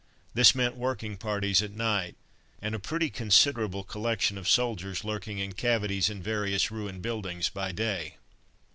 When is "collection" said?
3.83-4.35